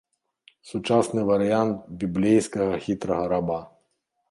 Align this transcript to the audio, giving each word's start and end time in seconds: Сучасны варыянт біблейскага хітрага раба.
Сучасны 0.69 1.21
варыянт 1.31 1.77
біблейскага 2.05 2.83
хітрага 2.89 3.31
раба. 3.37 3.63